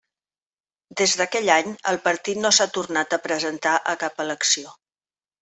[1.01, 4.75] Des d'aquell any, el partit no s'ha tornat a presentar a cap elecció.